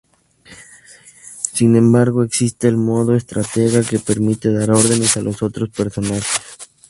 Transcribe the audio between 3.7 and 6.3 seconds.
que permite dar órdenes a los otros personajes.